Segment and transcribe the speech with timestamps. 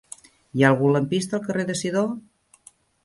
[0.59, 2.07] Hi ha algun lampista al carrer de Sidó?